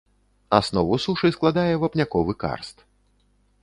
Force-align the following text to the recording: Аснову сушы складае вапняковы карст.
Аснову 0.59 0.95
сушы 1.05 1.31
складае 1.37 1.69
вапняковы 1.87 2.33
карст. 2.45 2.77